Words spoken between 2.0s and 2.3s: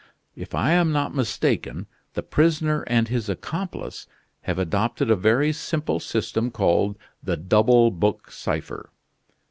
the